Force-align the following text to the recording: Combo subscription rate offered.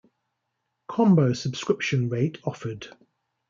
Combo 0.87 1.31
subscription 1.33 2.09
rate 2.09 2.39
offered. 2.43 2.87